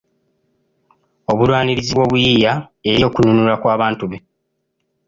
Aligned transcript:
Obulwanirizi 1.31 1.91
bw’omuyiiya 1.93 2.53
eri 2.91 3.01
okununulwa 3.09 3.55
kw’abantu 3.61 4.03
be 4.11 4.17